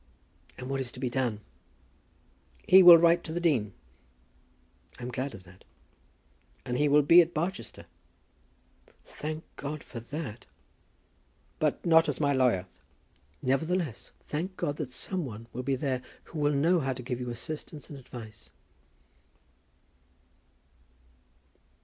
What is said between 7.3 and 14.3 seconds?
Barchester." "Thank God for that." "But not as my lawyer." "Nevertheless, I